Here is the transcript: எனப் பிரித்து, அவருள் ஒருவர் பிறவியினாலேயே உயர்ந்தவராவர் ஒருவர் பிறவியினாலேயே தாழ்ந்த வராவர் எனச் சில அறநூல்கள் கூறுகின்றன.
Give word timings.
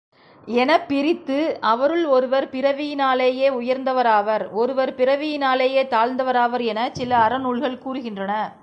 எனப் 0.47 0.87
பிரித்து, 0.87 1.57
அவருள் 1.61 2.05
ஒருவர் 2.05 2.49
பிறவியினாலேயே 2.49 3.49
உயர்ந்தவராவர் 3.49 4.49
ஒருவர் 4.51 4.95
பிறவியினாலேயே 4.95 5.87
தாழ்ந்த 5.87 6.23
வராவர் 6.23 6.63
எனச் 6.63 6.95
சில 6.95 7.17
அறநூல்கள் 7.17 7.81
கூறுகின்றன. 7.85 8.53